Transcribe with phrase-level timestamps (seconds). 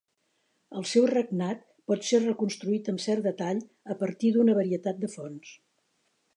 [0.79, 3.63] El seu regnat pot ser reconstruït amb cert detall
[3.97, 5.57] a partir d'una varietat de fonts.